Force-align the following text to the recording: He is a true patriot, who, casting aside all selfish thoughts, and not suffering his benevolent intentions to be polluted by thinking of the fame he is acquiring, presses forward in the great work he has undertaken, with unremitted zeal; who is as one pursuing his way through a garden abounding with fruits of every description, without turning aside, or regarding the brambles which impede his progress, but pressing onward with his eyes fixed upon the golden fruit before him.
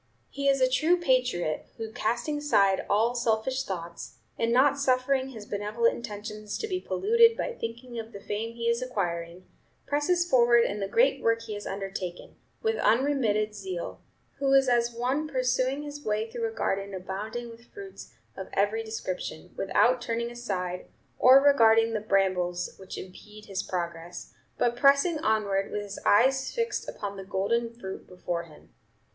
He 0.31 0.47
is 0.49 0.59
a 0.61 0.67
true 0.67 0.97
patriot, 0.99 1.67
who, 1.77 1.91
casting 1.91 2.39
aside 2.39 2.87
all 2.89 3.13
selfish 3.13 3.61
thoughts, 3.61 4.17
and 4.35 4.51
not 4.51 4.79
suffering 4.79 5.29
his 5.29 5.45
benevolent 5.45 5.93
intentions 5.95 6.57
to 6.57 6.67
be 6.67 6.79
polluted 6.81 7.37
by 7.37 7.53
thinking 7.53 7.99
of 7.99 8.11
the 8.11 8.19
fame 8.19 8.55
he 8.55 8.67
is 8.67 8.81
acquiring, 8.81 9.45
presses 9.85 10.27
forward 10.27 10.63
in 10.63 10.79
the 10.79 10.87
great 10.87 11.21
work 11.21 11.43
he 11.43 11.53
has 11.53 11.67
undertaken, 11.67 12.33
with 12.63 12.77
unremitted 12.77 13.53
zeal; 13.53 14.01
who 14.39 14.51
is 14.53 14.67
as 14.67 14.91
one 14.91 15.27
pursuing 15.27 15.83
his 15.83 16.03
way 16.03 16.27
through 16.27 16.47
a 16.49 16.51
garden 16.51 16.95
abounding 16.95 17.51
with 17.51 17.71
fruits 17.71 18.11
of 18.35 18.49
every 18.53 18.83
description, 18.83 19.53
without 19.55 20.01
turning 20.01 20.31
aside, 20.31 20.87
or 21.19 21.39
regarding 21.39 21.93
the 21.93 21.99
brambles 21.99 22.73
which 22.79 22.97
impede 22.97 23.45
his 23.45 23.61
progress, 23.61 24.33
but 24.57 24.75
pressing 24.75 25.19
onward 25.19 25.69
with 25.71 25.83
his 25.83 25.99
eyes 26.07 26.51
fixed 26.51 26.89
upon 26.89 27.17
the 27.17 27.23
golden 27.23 27.69
fruit 27.71 28.07
before 28.07 28.45
him. 28.45 28.73